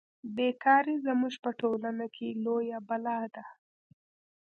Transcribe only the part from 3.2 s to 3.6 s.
ده